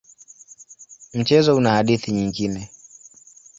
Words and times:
Mchezo 1.13 1.55
una 1.55 1.69
hadithi 1.75 2.11
nyingine. 2.11 2.69